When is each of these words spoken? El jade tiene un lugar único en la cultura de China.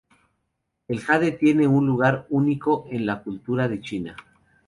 El 0.87 0.99
jade 0.99 1.31
tiene 1.31 1.67
un 1.67 1.85
lugar 1.85 2.25
único 2.31 2.87
en 2.89 3.05
la 3.05 3.21
cultura 3.21 3.67
de 3.67 3.81
China. 3.81 4.15